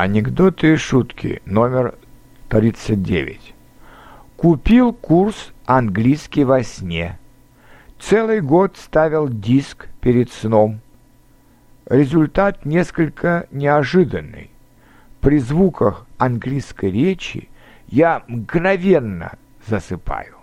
Анекдоты 0.00 0.74
и 0.74 0.76
шутки 0.76 1.42
номер 1.44 1.96
39. 2.50 3.52
Купил 4.36 4.92
курс 4.92 5.52
английский 5.66 6.44
во 6.44 6.62
сне. 6.62 7.18
Целый 7.98 8.40
год 8.40 8.76
ставил 8.76 9.28
диск 9.28 9.88
перед 10.00 10.30
сном. 10.30 10.78
Результат 11.86 12.64
несколько 12.64 13.48
неожиданный. 13.50 14.52
При 15.20 15.40
звуках 15.40 16.06
английской 16.16 16.92
речи 16.92 17.48
я 17.88 18.22
мгновенно 18.28 19.32
засыпаю. 19.66 20.37